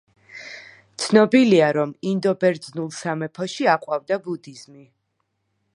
ცნობილია, 1.03 1.67
რომ 1.77 1.93
ინდო–ბერძნულ 2.13 2.91
სამეფოში 3.01 3.69
აყვავდა 3.75 4.21
ბუდიზმი. 4.29 4.87